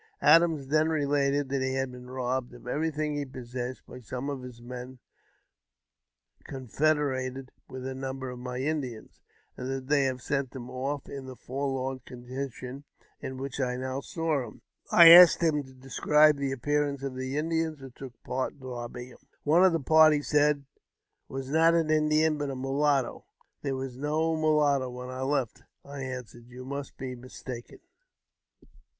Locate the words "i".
13.59-13.75, 14.91-15.09, 25.11-25.21, 25.85-26.01